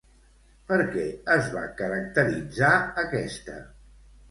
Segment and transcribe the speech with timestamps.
[0.71, 1.03] Per què
[1.35, 2.73] es va caracteritzar
[3.05, 3.63] aquesta?